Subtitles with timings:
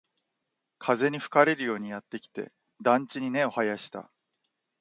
[0.79, 2.51] 風に吹かれるようにやってきて、
[2.81, 4.09] 団地に根を生やした